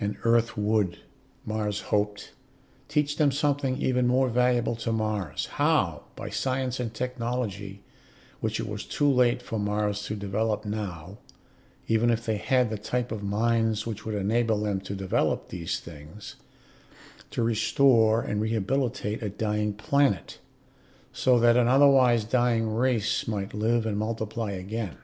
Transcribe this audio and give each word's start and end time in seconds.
And 0.00 0.16
Earth 0.24 0.58
would, 0.58 0.98
Mars 1.46 1.82
hoped, 1.82 2.32
teach 2.88 3.16
them 3.16 3.30
something 3.30 3.80
even 3.80 4.08
more 4.08 4.28
valuable 4.28 4.74
to 4.74 4.90
Mars: 4.90 5.46
how, 5.54 6.02
by 6.16 6.30
science 6.30 6.80
and 6.80 6.92
technology 6.92 7.80
which 8.40 8.58
it 8.58 8.66
was 8.68 8.84
too 8.84 9.08
late 9.08 9.40
for 9.40 9.60
Mars 9.60 10.02
to 10.06 10.16
develop 10.16 10.64
now, 10.64 11.18
even 11.86 12.10
if 12.10 12.26
they 12.26 12.38
had 12.38 12.70
the 12.70 12.76
type 12.76 13.12
of 13.12 13.22
minds 13.22 13.86
which 13.86 14.04
would 14.04 14.16
enable 14.16 14.58
them 14.58 14.80
to 14.80 14.96
develop 14.96 15.50
these 15.50 15.78
things 15.78 16.34
to 17.30 17.44
restore 17.44 18.20
and 18.20 18.40
rehabilitate 18.40 19.22
a 19.22 19.28
dying 19.28 19.72
planet, 19.74 20.40
so 21.12 21.38
that 21.38 21.56
an 21.56 21.68
otherwise 21.68 22.24
dying 22.24 22.68
race 22.74 23.28
might 23.28 23.54
live 23.54 23.86
and 23.86 23.96
multiply 23.96 24.50
again. 24.50 24.96